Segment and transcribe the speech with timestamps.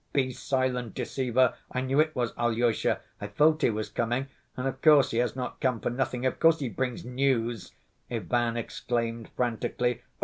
[0.13, 4.81] "Be silent, deceiver, I knew it was Alyosha, I felt he was coming, and of
[4.81, 7.73] course he has not come for nothing; of course he brings 'news,'"
[8.09, 10.01] Ivan exclaimed frantically.